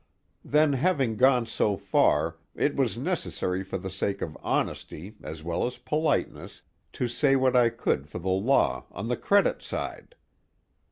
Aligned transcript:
Then 0.43 0.73
having 0.73 1.15
gone 1.15 1.45
so 1.45 1.77
far, 1.77 2.37
it 2.55 2.75
was 2.75 2.97
necessary 2.97 3.63
for 3.63 3.77
the 3.77 3.91
sake 3.91 4.23
of 4.23 4.35
honesty 4.41 5.13
as 5.21 5.43
well 5.43 5.63
as 5.63 5.77
politeness 5.77 6.63
to 6.93 7.07
say 7.07 7.35
what 7.35 7.55
I 7.55 7.69
could 7.69 8.09
for 8.09 8.17
the 8.17 8.27
law 8.29 8.85
on 8.91 9.09
the 9.09 9.15
credit 9.17 9.61
side. 9.61 10.15